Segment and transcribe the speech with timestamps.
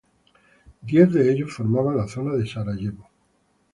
[0.81, 3.07] Diez de ellos formaban la zona de Sarajevo.